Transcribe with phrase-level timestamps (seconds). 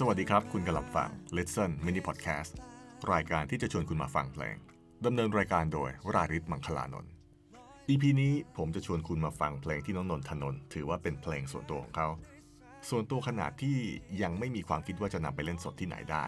[0.00, 2.52] สวัสดีครับ คุณกำลังฟัง Listen Mini Podcast
[3.12, 4.56] รายการที่จะชวนคุณมาฟังเพลง
[5.06, 7.10] ดำเนินรายการโดยราริศมังคลานนท์
[7.88, 12.08] EP นี้ผมจะชวนคุณมาฟังเพลงที่น้องนนทนนท์ถือว่าเป็นเพลงส่วนตัวของเขา
[12.88, 13.76] ส่วนตัวขนาดที่
[14.22, 16.24] ยังไม่มีความคิดว่าจะนำไปเล่นสดที่ไหนได้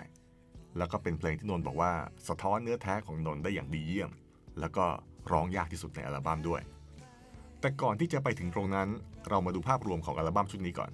[0.79, 1.93] แล้วก็เป็นเพลงที่นนท์บอกว่า
[2.29, 4.11] สะท้อนเนื้อแท้ของนนท์ได้อย่างดีเยี่ยม
[4.61, 4.85] แล้วก็
[5.33, 6.63] ร้องยากที่สุดในอัลบั้มด้วย
[7.61, 8.89] แต่ก่อนที่จะไปถึงตรงนั้น
[9.29, 10.93] เรามาดูภาพรวมของอัลบั้มชุดนี้ก่อน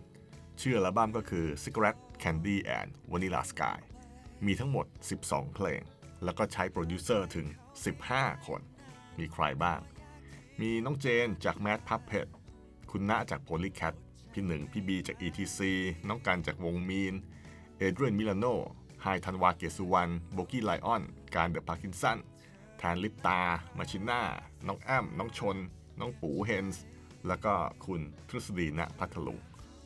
[0.61, 3.79] ชื่ออัลบั้มก็คือ Cigarette Candy and Vanilla Sky
[4.47, 4.87] มีทั้งหมด
[5.21, 5.83] 12 เพลง
[6.25, 7.47] แล้วก็ใช้โปรดิวเซอร์ถึง
[7.97, 8.61] 15 คน
[9.19, 9.81] มีใครบ้าง
[10.61, 12.27] มีน้องเจนจาก Mad Puppet
[12.91, 13.95] คุณณะจาก Polycat
[14.33, 15.61] พี่หนึ่งพี่บีจาก ETC
[16.09, 17.15] น้องกันจากวง Mean
[17.79, 18.47] เอเดรียนมิลานโน
[19.03, 21.03] ไฮ้ ธันวาเกตุสุวรรณ Bowkylion
[21.35, 22.19] กานต์ The Parkinson
[22.79, 23.41] แทน Lipta
[23.79, 24.21] มาชิน่า
[24.67, 25.57] น้องแอม น้องชน
[26.01, 26.83] น้องปูเฮนส์
[27.27, 27.53] แล้วก็
[27.85, 29.39] คุณทฤษฎีณพัทลุง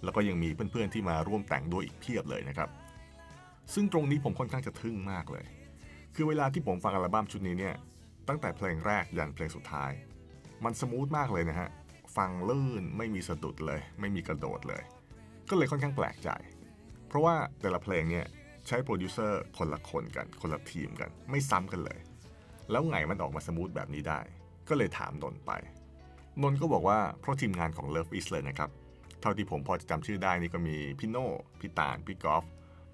[0.04, 2.68] แล้วก็ยังมีเพื่อนๆที่มาร่วมแต่งด้วยอีกเพียบเลยนะครับ
[3.74, 5.44] ซึ่งตรงนี้ผมค่อนข้างจะทึ่งมากเลย
[6.14, 7.74] คือเวลาที่ผมฟังอัลบั้มชุดนี้เนี่ย
[8.28, 9.90] ตั้งแต่เพลงแรกยันเพลงสุดท้าย
[10.64, 11.68] มัน smooth มากเลยนะฮะ
[12.16, 14.82] ฟังลื่นไม่มีสะดุดเลย ไม่มีกระโดดเลย
[15.50, 16.30] ก็เลยค่อนข้างแปลกใจ
[17.08, 18.26] เพราะว่าแต่ละเพลงเนี่ย
[18.66, 21.98] ใช้โปรดิวเซอร์คนละคนกัน คนละทีมกัน ไม่ซ้ำกันเลย
[22.70, 24.20] แล้วไงมันออกมา smooth แบบนี้ได้
[24.68, 25.52] ก็เลยถามนนท์ไป
[26.42, 28.70] นนท์ก็บอกว่าเพราะทีมงานของ Love Is เลยนะครับ
[29.20, 31.28] เท่าที่ผมพอจะจำชื่อได้นี่ก็มีพี่โน่
[31.60, 32.44] พี่ตาลพี่กอล์ฟ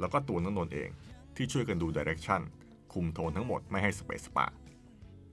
[0.00, 0.90] แล้วก็ตัวน้องนนท์เอง
[1.36, 2.40] ที่ช่วยกันดู direction
[2.92, 4.46] คุมโทนทั้งหมดไม่ให้สะเปะสะปะ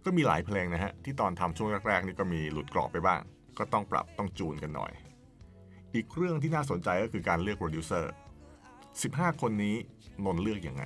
[0.06, 3.22] ก็มีหลายเพลงนะฮะ ที่ตอนทำช่วงแรกๆนี่ก็มีหลุดกรอบไปบ้าง
[3.58, 4.92] ก็ต้องปรับต้องจูนกันหน่อย
[5.95, 8.12] อีกเรื่องที่น่าสนใจก็คือการเลือกโปรดิวเซอร์
[8.75, 9.75] 15 คนนี้
[10.25, 10.84] นนท์เลือกยังไง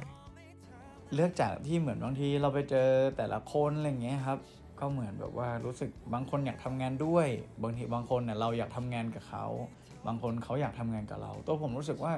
[1.14, 4.40] เลือกจากที่เหมือนบางทีเราไปเจอแต่ละคนอะไรเงี้ยครับ
[4.80, 7.28] ก็เหมือนแบบว่ารู้สึกบางคนอยากทำงานด้วย
[7.64, 9.46] บางทีบางคนเนี่ยเราอยากทำงานกับเขา
[10.08, 12.14] บางคนเขาอยากทำงานกับเรา ตัวผมรู้สึกว่า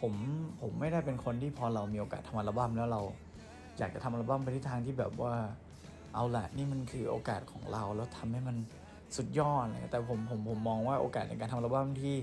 [0.00, 0.12] ผม
[0.60, 3.02] ผมไม่ได้เป็นคนที่พอเรามีโอกาสทำอัลบั้มแล้วเรา
[3.78, 5.34] อยากจะทำอัลบั้มไปที่ทางที่แบบว่า
[6.14, 8.56] เอาละนี่มันคือโอกาสของเราแล้วทำให้มัน
[9.16, 12.16] สุดยอดเลยแต่ผมผมผมมองว่าโอกาสในการทำอัลบั้มที่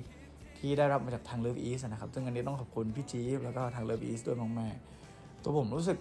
[0.58, 5.97] ที่ได้รับมาจากทาง Love East นะครับ ซึ่งอันนี้ต้องขอบคุณพี่จี๊บแล้วก็ทาง Love East ด้วยมากๆตัวผมรู้สึก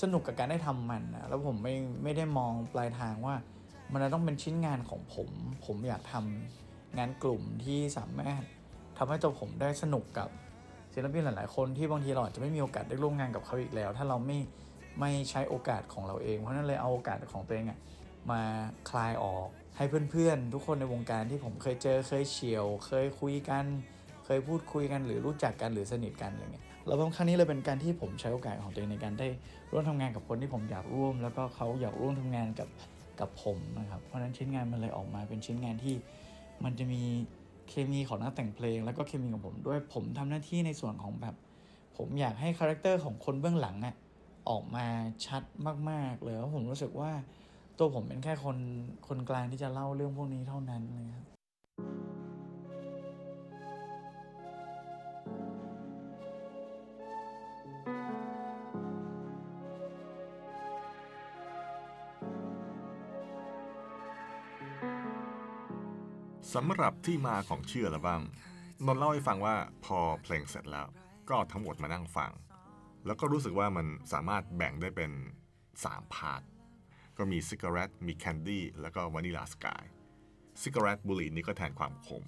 [0.00, 3.36] สนุกกับการได้ทำมันนะแล้วผมไม่ไม่ได้มองปลายทางว่า
[3.92, 5.30] มันจะต้องเป็นชิ้นงานของผม
[5.66, 8.42] ผมอยากทำงานกลุ่มที่สามารถ
[8.98, 10.28] ทำให้ตัวผมได้สนุกกับ
[10.94, 14.38] ศิลปินหลาย ๆ คนที่บางทีเราอาจจะไม่มีโอกาสได้ร่วมงานกับเขาอีกแล้ว ถ้าเราไม่
[15.00, 17.78] ไม่ใช้โอกาสของเราเอง เพราะฉะนั้นเลยเอาโอกาสของตัวเองอะ
[18.30, 18.42] มา
[18.90, 23.64] คลายออกให้เพื่อน ๆ ทุกคนในวงการที่ผมเคยเจอเคยเฉี่ยว เคยคุยกัน
[24.24, 29.28] เคยพูดคุยกันหรือรู้จักกันหรือสนิทกันอะไรเงี้ย แล้วครั้งนี้เลยเป็นการที่ผมใช้โอกาสของตัวเองในการได้
[29.72, 32.68] ร่วมทำงานกับคนที่ผมอยากร่วม แล้วก็เขาอยากร่วมทำงานกับ
[33.20, 35.94] กับผมนะครับ เพราะฉะนั้นชิ้นงานมันเลยออกมาเป็นชิ้นงานที่
[36.64, 37.02] มันจะมี
[37.68, 41.34] เคมีของนักแต่งเพลง แล้วก็เคมีของผมด้วยผมทำหน้าที่ในส่วนของแบบ
[41.96, 43.94] ผมอยากให้ character ของคนเบื้องหลังอะ
[44.48, 44.86] ออกมา
[45.26, 45.42] ชัด
[45.90, 47.10] มาก ๆ เลยแล้วผมรู้สึกว่า
[47.78, 48.56] ตัวผมเป็นแค่คน
[49.08, 51.31] คนกลางที่จะเล่าเรื่องพวกนี้เท่านั้นเลยครับ
[66.54, 68.22] สำหรับที่มาของชื่ออัลบั้ม
[68.86, 70.86] นนท์เล่าให้ฟังว่าพอเพลงเสร็จแล้ว
[71.30, 72.32] ก็ทั้งหมดมานั่งฟัง
[73.06, 75.10] แล้วก็รู้สึกว่ามันสามารถแบ่งได้เป็น
[75.62, 76.42] 3 part
[77.18, 79.84] ก็มีซิก a เรตมีแคนดี้แล้วก็วานิลาสกาย
[80.62, 82.24] ซิก a เรตบุหรี่นี่ก็แทนความขม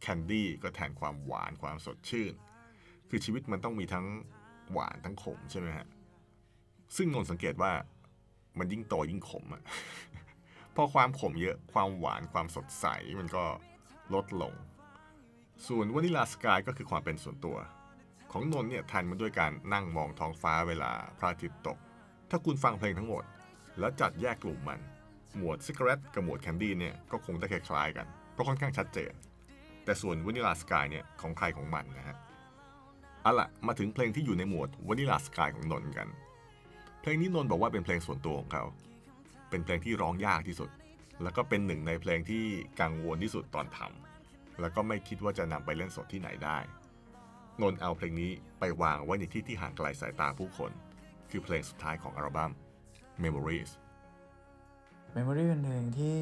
[0.00, 2.34] Candy ก็แทนความหวานความสดชื่น
[3.08, 4.06] คือชีวิตมันต้องมีทั้ง
[4.72, 5.86] หวานทั้งขมใช่ไหมฮะ
[6.96, 7.72] ซึ่งนนท์สังเกตว่า
[8.58, 9.62] มันยิ่งโตยิ่งขมอะ
[10.76, 12.86] พอความขมเยอะความหวานความสดใส
[13.18, 13.44] มันก็
[14.14, 14.54] ลดลง
[15.66, 17.56] ส่วนวานิลาสกายก็คือความเป็นส่วนตัว
[18.32, 21.78] ของนนท์เนี่ยแทนมาด้วยการนั่งมองท้องฟ้าเวลาพระอาทิตย์ตก
[22.30, 23.24] ถ้าคุณฟังเพลงทั้งหมด
[23.78, 24.80] แล้วจัดแยกกลุ่มมัน
[25.36, 29.12] หมวดซิกเรตกับหมวดแคนดี้เนี่ยก็คงได้คล้ายๆกันเพราะค่อนข้างชัดเจน
[29.84, 32.16] แต่ส่วนวานิลาสกายเนี่ยของใครของมันนะฮะ
[33.22, 36.08] เอาล่ะมาถึงเพลงที่อยู่ในหมวดวานิลาสกายของนนท์กัน
[37.00, 38.64] เพลงนี้นนท์บอกว่าเป็นเพลงส่วนตัวของเขา
[39.50, 40.70] เป็นเพลงที่ร้องยากที่สุด
[41.22, 42.44] แล้วก็เป็นหนึ่งในเพลงที่
[42.80, 46.58] กังวลที่สุดตอนทำแล้วก็ไม่คิดว่าจะนำไปเล่นสดที่ไหนได้
[47.60, 50.70] นน์เอาเพลงนี้ไปวางไว้ในที่ที่ห่างไกลสายตาผู้คน
[51.30, 52.52] คือเพลงสุดท้ายของอัลบั้ม
[53.22, 53.70] Memories
[55.16, 56.18] Memory เป็นเพลงที่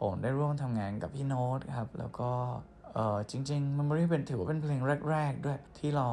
[0.00, 2.30] ผมได้ร่วมทำงานกับพี่โน้ตครับ แล้วก็
[2.94, 4.80] เออจริงๆ Memory เป็นถือว่าเป็นเพลง
[5.10, 6.06] แรก ๆ ด้วยที่เรา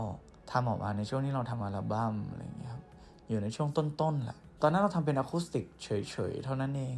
[0.52, 2.84] ทำออกมาในช่วงที่เราทำอัลบั้มอะไรอย่างเงี้ยครับ
[3.30, 5.90] อยู่ในช่วงต้นๆแหละ ตอนนั้นเราทำเป็นอะคูสติกเฉ
[6.32, 6.98] ยๆ เท่านั้นเอง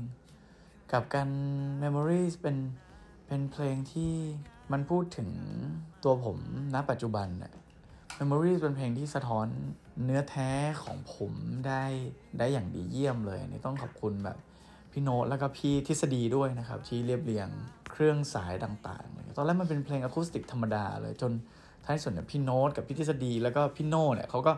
[0.92, 1.30] กับการ
[1.84, 2.58] Memories เป็น
[3.28, 4.14] เป็นเพลงที่
[4.72, 5.30] มันพูดถึง
[6.04, 6.38] ตัวผม
[6.74, 7.54] ณปัจจุบันเน่ะ
[8.20, 9.48] Memories เป็นเพลงที่สะท้อน
[10.04, 10.50] เนื้อแท้
[10.84, 11.34] ของผม
[11.68, 11.84] ได้
[12.40, 14.38] ได้อย่างดีเยี่ยมเลยนนี่ต้องขอบคุณแบบ
[14.92, 17.48] พี่โน้ตแล้วก็พี่ทฤษฎีด้วยนะครับ ที่เรียบเรียง
[17.92, 21.32] เครื่องสายต่างๆ ตอนแรกมันเป็นเพลงอะคูสติกธรรมดาเลยจน
[21.86, 24.54] ท้ายสุดเนี่ยพี่โน้ตกับพี่ทฤษฎีแล้วก็พี่โน่เนี่ยเขาก็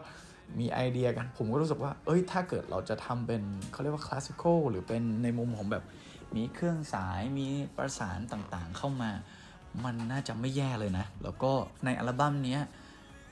[0.60, 5.84] มีไอเดียกัน ผมก็รู้สึกว่า เอ้ย ถ้าเกิดเราจะทำเป็นเขาเรียกว่าคลาสสิคอลหรือเป็นในมุมของแบบ
[6.36, 9.12] มีเครื่องสายมีประสานต่างๆ เข้ามา
[9.86, 11.52] มันน่าจะไม่แย่เลยนะ แล้วก็
[11.86, 12.62] ในอัลบั้มเนี้ย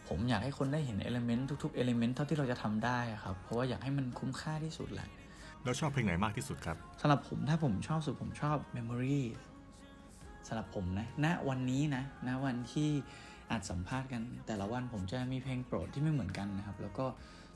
[0.08, 5.08] ผมอยากให้คนได้เห็นเอลเมนต์ทุกๆเอลเมนต์เท่าที่เราจะทำได้อะครับ เพราะว่าอยากให้มันคุ้มค่าที่สุดแหละ
[5.64, 9.20] แล้วชอบเพลงไหนมากที่สุดครับสำหรับผมถ้าผมชอบสุดผมชอบ Memory
[10.48, 12.90] สำหรับผมนะณวันนี้นะณวันที่
[13.52, 17.06] อัดสัมภาษณ์กันแต่ละวันผมจะมีเพลงโปรดที่ไม่เหมือนกันนะครับ แล้วก็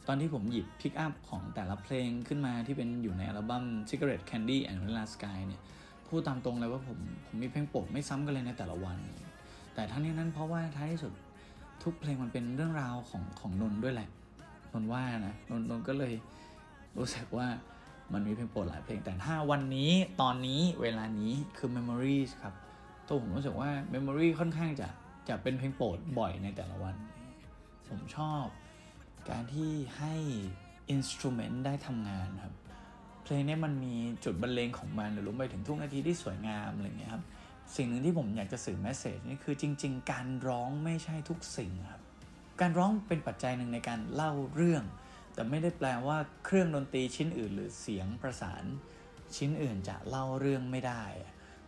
[0.07, 5.62] ตอนที่ผมหยิบพิกอัพของแต่ละเพลงขึ้นมาที่เป็นอยู่ในอัลบั้ม Cigarette Candy and Vanilla Sky เนี่ย
[6.07, 8.98] พูดตามตรงเลยว่าผมผมมีเพลงโปรดไม่ซ้ำกันเลยในแต่ละวัน
[9.75, 11.13] แต่ทั้งนี้นั้นเพราะว่าท้ายที่สุด
[11.84, 14.10] ทุกเพลงมันเป็นเรื่องราวของของนนท์ด้วยแหละ
[14.74, 16.13] นนท์ว่านะนนท์นนก็เลย
[16.98, 17.48] รู้สึกว่า
[18.13, 19.92] มันมีเพลงโปรดหลายเพลงแต่ถ้าวันนี้
[20.22, 22.54] ตอนนี้เวลานี้คือ Memories ครับ
[23.07, 24.88] ตัวผมรู้สึกว่า Memory ค่อนข้างจะ
[25.29, 26.95] จะเป็นเพลงโปรดบ่อยในแต่ละวัน
[27.89, 28.45] ผมชอบ
[29.29, 30.13] การที่ให้
[30.89, 32.53] อินสตูเมนต์ได้ทำงานครับ
[33.23, 37.23] เพลงนี้มันมีจุดบรรเลงของมันหรือรวมไปถึงทุกนาทีที่สวยงามอะไรเงี้ยครับ
[37.75, 42.01] สิ่งหนึ่งที่ผมอยากจะสื่อแมสเซจนี่คือจริง ๆ การร้องไม่ใช่ทุกสิ่งครับ
[42.61, 44.83] การร้องเป็นปัจจัยหนึ่งในการเล่าเรื่อง
[45.33, 48.63] แต่ไม่ได้แปลว่าเครื่องดนตรีชิ้นอื่น หรือเสียงประสาน
[49.35, 51.03] ชิ้นอื่นจะเล่าเรื่องไม่ได้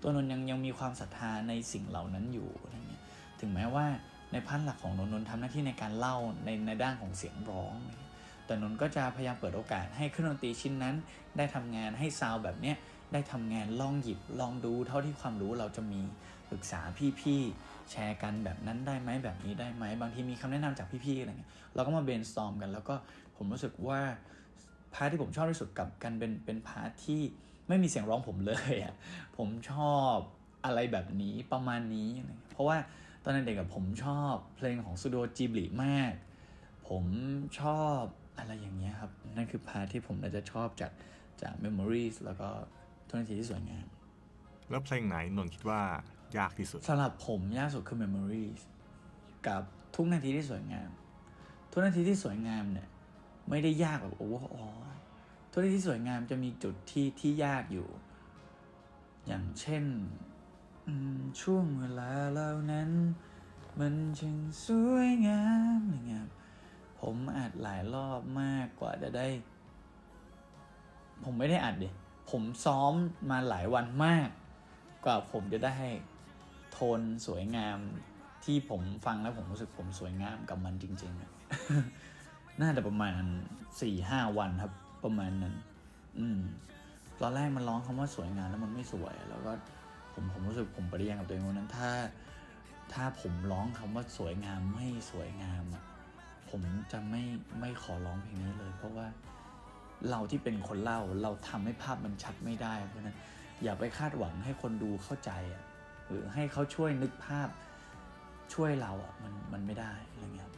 [0.02, 3.04] ตัวนนท์ยังยังมีความศรัทธาในสิ่งเหล่านั้นอยู่อะไรเงี้ย
[3.40, 3.86] ถึงแม้ว่า
[4.32, 7.76] ในพันหลักของนนท์นทำหน้าที่ในการเล่าในในด้านของเสียงร้อง
[8.46, 10.96] แต่นนท์ก็จะพยายามเปิดโอกาสให้เครื่องดนตรีชิ้นนั้น
[11.38, 12.76] ได้ทำงานให้ซาวแบบเนี้ย
[13.14, 16.02] ได้ทำงานลองหยิบลองดูเท่าที่ความรู้เราจะมี
[16.50, 16.82] ปรึกษา
[17.22, 22.96] พี่ๆแชร์กันแบบนั้นได้ไหมแบบนี้ได้ไหมบางทีมีคำแนะนำจากพี่ๆอะไรเงี้ยเราก็มาเบนสตอมกัน แล้วก็
[23.38, 24.02] ผมรู้สึกว่า
[24.94, 27.22] part ที่ผมชอบที่สุดกลับกันเป็นเป็น part ที่
[27.68, 28.94] ไม่มีเสียงร้องผมเลยอะ
[29.38, 30.16] ผมชอบ
[30.66, 32.10] อะไรแบบนี้ประมาณนี้
[32.52, 32.78] เพราะว่า
[33.28, 36.14] ตอนเด็กกับผมชอบเพลงของ Studio Ghibli มาก
[36.90, 37.04] ผม
[37.60, 38.02] ชอบ
[38.38, 40.92] อะไรอย่างเงี้ยครับ นั่นคือ part ที่ผมน่าจะชอบจาก
[41.42, 42.50] จาก Memories แล้วก็
[43.08, 43.88] ทุกนาทีที่สวยงาม
[44.70, 45.82] แล้วเพลงไหนนนท์คิดว่า
[46.38, 48.62] ยากที่สุดสำหรับผมยากสุดคือ Memories
[49.48, 49.62] กับ
[49.96, 50.90] ทุกนาทีที่สวยงาม
[51.72, 52.88] ทุกนาทีที่สวยงามเนี่ย
[53.50, 54.68] ไม่ได้ยากแบบโอ้โหอ๋อ
[55.52, 57.88] ทุกนาทีที่สวยงามจะมีจุดที่ที่ยากอยู่
[59.28, 60.35] อย่างเช่นอืม
[61.42, 62.90] ช่วงเวลาเหล่านั้น
[63.80, 65.44] มันช่างสวยงา
[65.78, 66.32] มอย่างเงี้ยครับ
[67.02, 69.28] ผมอัดหลายรอบมากกว่าจะได้
[71.24, 71.90] ผมไม่ได้อัดดิ
[72.30, 72.94] ผมซ้อม
[73.30, 74.30] มาหลายวันมาก
[75.06, 75.78] กว่าผมจะได้
[76.72, 77.78] โทนสวยงาม
[78.46, 83.24] ที่ผมฟังแล้วผมรู้สึกผมสวยงามกับมันจริงๆ น่าจะประมาณ
[83.82, 84.74] สี่ห้าวันครับ
[85.04, 85.54] ประมาณนั้น
[86.20, 86.40] อืม
[87.22, 89.52] ตอนแรกมันร้องคำว่าสวยงามแล้วมันไม่สวย แล้วก็
[90.16, 91.90] ผมผมรู้สึกผมปฏิญาณกับตัวเองว่านั้นถ้า
[92.94, 95.84] ถ้าผมร้องคำว่าสวยงามไม่สวยงามอะ
[96.50, 97.24] ผมจะไม่
[97.60, 99.08] ไม่ขอร้องเพลงนี้เลย เพราะว่า
[100.10, 103.18] เราที่เป็นคนเล่าเราทำให้ภาพมันชัดไม่ได้ เพราะนั้น
[103.64, 105.64] อย่าไปคาดหวังให้คนดูเข้าใจอะ
[106.08, 107.50] หรือให้เขาช่วยนึกภาพ
[108.54, 110.50] ช่วยเราอะมันมันไม่ได้อะไรเงี้ย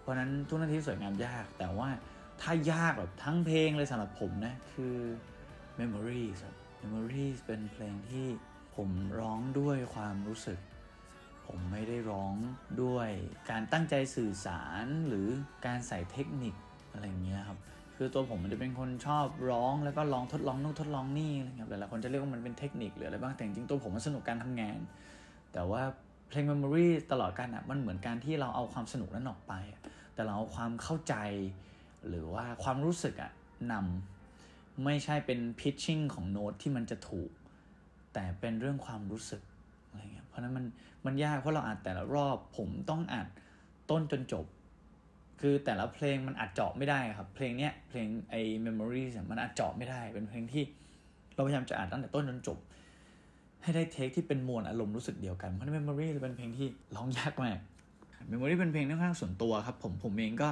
[0.00, 1.88] เพราะนั้นทุกนาทีสวยงามยาก แต่ว่า
[2.40, 4.96] ถ้ายากแบบทั้งเพลงเลยสำหรับผมนะคือ
[5.80, 6.38] Memories
[6.82, 8.26] Memories เป็นเพลงที่
[8.74, 10.58] ผมร้องด้วยความรู้สึก
[11.46, 12.34] ผมไม่ได้ร้อง
[12.82, 13.08] ด้วย
[13.50, 15.28] การตั้งใจสื่อสารหรือ
[15.66, 16.54] การใส่เทคนิค
[16.92, 17.58] อะไรเงี้ยครับ
[17.96, 24.78] คือตัวผมมันจะเป็นคนชอบร้องแล้วก็ลองทดลองนู่นทดลองนี่อะไรเงี้ยหลายๆคนจะเรียกว่ามันเป็นเทคนิคหรืออะไรบ้างแต่จริงๆตัวผมมันสนุกการทำงาน
[25.52, 25.82] แต่ว่า
[26.28, 29.52] เพลง Memory ตลอดการอะมันเหมือนการที่เราเอาความสนุกนั้นออกไป
[30.14, 31.14] แต่เราเอาความเข้าใจ
[32.08, 33.32] หรือว่าความรู้สึกอะ
[33.72, 37.30] นำไม่ใช่เป็น pitching ของโน้ตที่มันจะถูก
[38.14, 39.42] แต่เป็นเรื่องความรู้สึก
[39.88, 40.64] อะไรเงี้ยเพราะนั้นมัน
[41.06, 43.26] มันยากเพราะเราอัดแต่ละรอบผมต้องอัด
[43.90, 44.46] ต้นจนจบ
[45.40, 50.64] คือแต่ละเพลงมันอัดเจาะไม่ได้ครับ เพลงเนี้ยเพลงไอ้ Memories มันอัดเจาะไม่ได้ เป็นเพลงที่
[51.34, 52.58] เราพยายามจะอัดตั้งแต่ต้นจนจบ
[53.62, 56.66] ให้ได้เทคที่เป็นมวลอารมณ์รู้สึกเดียวกันเพราะนั้น Memory จะเป็นเพลงที่
[56.96, 57.58] ร้องยากมาก
[58.30, 60.48] Memory เป็นเพลงที่ค่อนข้างส่วนตัวครับ ผมผมเองก็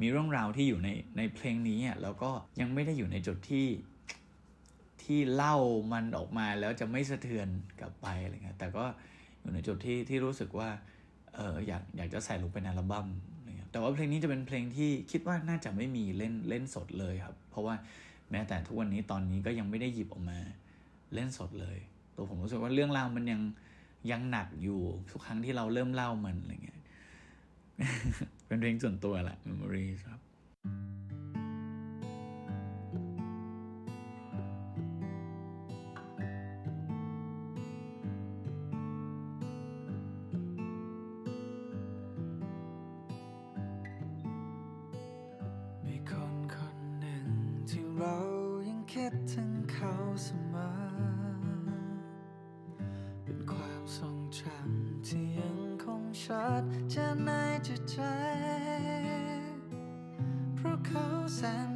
[0.00, 3.66] มีเรื่องราวที่อยู่ในในเพลงนี้อะแล้วก็ยังไม่ได้อยู่ในจุดที่
[5.04, 5.56] ที่เล่า
[5.92, 7.48] มันออกมาแล้วจะไม่สะเทือน
[7.80, 8.84] กลับไปอะไรเงี้ยแต่ก็
[9.40, 10.68] อยู่ในจุดที่ที่รู้สึกว่า
[11.34, 13.06] เอออยากอยากจะใส่ลงไปในอัลบั้ม
[13.46, 17.74] นะครับแต่ว่าเพลงนี้จะเป็นเพลงที่คิดว่าน่าจะไม่มีเล่นเล่นสดเลยครับ เพราะว่า
[18.30, 20.38] แม้แต่ทุกวันนี้ตอนนี้ก็ยังไม่ได้หยิบออกมา
[21.14, 21.78] เล่นสดเลย
[22.16, 23.40] ตัวผมรู้สึกว่าเรื่องราวมันยัง
[24.10, 24.80] ยังหนักอยู่
[25.10, 26.80] ทุกครั้งที่เราเริ่มเล่ามันอะไรเงี้ย
[28.46, 30.18] เป็นเพลงส่วนตัวแหละ memory ครับ
[30.64, 31.03] thank
[56.24, 56.46] ช็อ
[56.94, 57.96] จะในายจะใจ
[60.54, 61.04] เพราะเขา
[61.36, 61.40] แส
[61.72, 61.73] น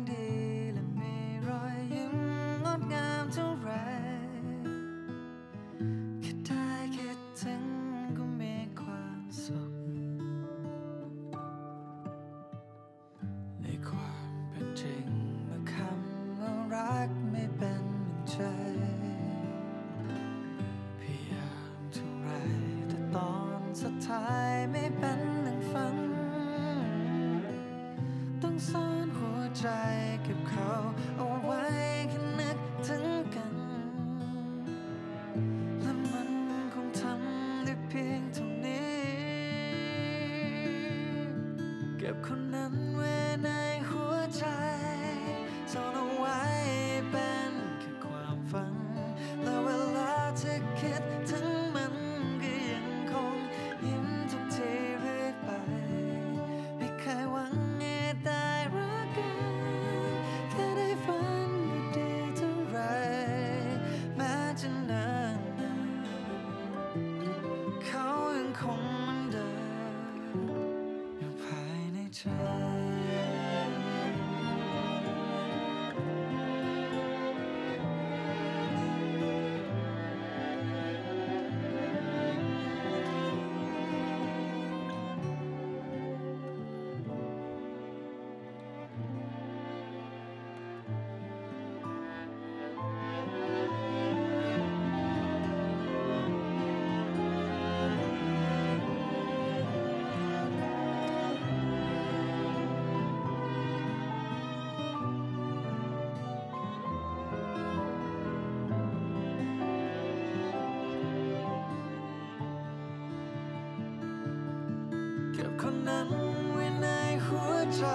[117.79, 117.87] ใจ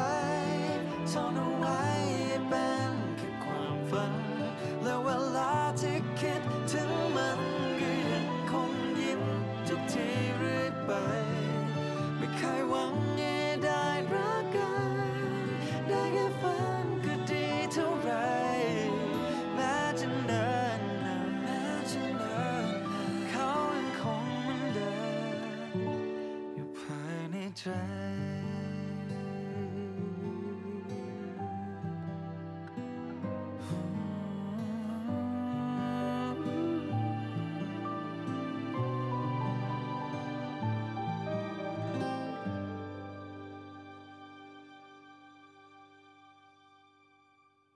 [1.12, 1.84] ทนเอาไว้
[2.50, 4.14] เป็นแค่ความฝัน
[4.84, 7.40] และเวลาที่คิดถึงมัน
[7.80, 8.72] ก็ยังคง
[9.02, 9.22] ยิ้ม
[9.68, 10.92] ทุกทีเรื่ไป
[12.18, 14.96] ไม่เคยหวังให้ได้รักกัน
[15.88, 18.12] ได้แค่ฝันก็ดีเท่าไร
[19.56, 20.48] แม้จะเนิ
[20.78, 22.68] นนานแม้จะเนิน
[23.30, 23.50] เขา
[24.00, 24.96] คงมืนเดิ
[25.76, 25.78] ม
[26.56, 27.66] อยู่ภายในใจ